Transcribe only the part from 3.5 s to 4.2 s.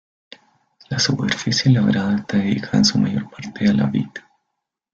a la vid.